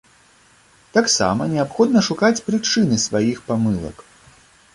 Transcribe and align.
Таксама 0.95 1.41
неабходна 1.53 1.99
шукаць 2.09 2.43
прычыны 2.49 2.95
сваіх 3.07 3.37
памылак. 3.53 3.97